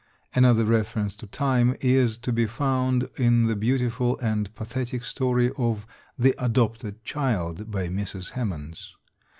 [0.33, 5.85] Another reference to thyme is to be found in the beautiful and pathetic story of
[6.17, 8.31] "The Adopted Child" by Mrs.
[8.31, 8.95] Hemans.